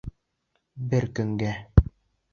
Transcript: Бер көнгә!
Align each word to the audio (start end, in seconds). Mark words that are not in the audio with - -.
Бер 0.93 1.07
көнгә! 1.21 1.55